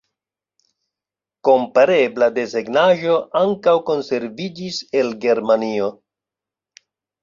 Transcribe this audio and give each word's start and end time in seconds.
Komparebla 1.49 2.31
desegnaĵo 2.39 3.21
ankaŭ 3.45 3.77
konserviĝis 3.93 4.85
el 5.05 5.17
Germanio. 5.29 5.97